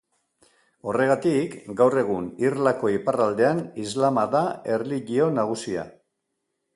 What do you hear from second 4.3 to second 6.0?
da erlijio nagusia.